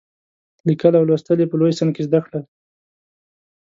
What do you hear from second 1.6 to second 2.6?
سن کې زده کړل.